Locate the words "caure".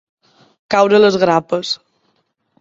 0.75-0.97